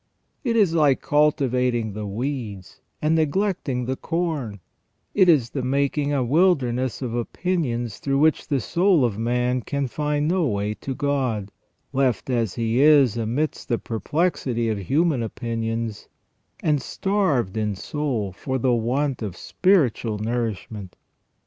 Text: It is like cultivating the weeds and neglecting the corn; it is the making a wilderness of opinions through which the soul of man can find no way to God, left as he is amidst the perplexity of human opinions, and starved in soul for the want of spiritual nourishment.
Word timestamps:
It 0.43 0.55
is 0.55 0.73
like 0.73 0.99
cultivating 0.99 1.93
the 1.93 2.07
weeds 2.07 2.81
and 3.03 3.13
neglecting 3.13 3.85
the 3.85 3.95
corn; 3.95 4.59
it 5.13 5.29
is 5.29 5.51
the 5.51 5.61
making 5.61 6.11
a 6.11 6.23
wilderness 6.23 7.03
of 7.03 7.13
opinions 7.13 7.99
through 7.99 8.17
which 8.17 8.47
the 8.47 8.59
soul 8.59 9.05
of 9.05 9.19
man 9.19 9.61
can 9.61 9.85
find 9.87 10.27
no 10.27 10.43
way 10.47 10.73
to 10.73 10.95
God, 10.95 11.51
left 11.93 12.31
as 12.31 12.55
he 12.55 12.81
is 12.81 13.15
amidst 13.15 13.69
the 13.69 13.77
perplexity 13.77 14.69
of 14.69 14.79
human 14.79 15.21
opinions, 15.21 16.07
and 16.63 16.81
starved 16.81 17.55
in 17.55 17.75
soul 17.75 18.31
for 18.31 18.57
the 18.57 18.73
want 18.73 19.21
of 19.21 19.37
spiritual 19.37 20.17
nourishment. 20.17 20.95